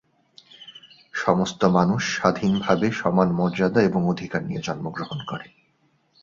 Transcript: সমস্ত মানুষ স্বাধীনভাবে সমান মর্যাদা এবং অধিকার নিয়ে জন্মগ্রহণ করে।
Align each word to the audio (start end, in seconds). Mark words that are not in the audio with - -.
সমস্ত 1.13 1.61
মানুষ 1.77 2.01
স্বাধীনভাবে 2.15 2.87
সমান 2.91 3.29
মর্যাদা 3.31 3.81
এবং 3.81 4.01
অধিকার 4.09 4.41
নিয়ে 4.43 4.61
জন্মগ্রহণ 4.61 5.19
করে। 5.27 5.47